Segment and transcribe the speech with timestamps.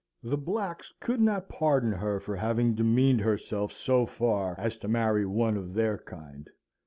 [0.23, 5.27] The blacks could not pardon her for having demeaned herself so far as to marry
[5.27, 6.49] one of their kind.